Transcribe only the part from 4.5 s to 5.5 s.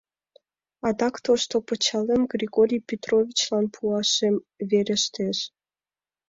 верештеш.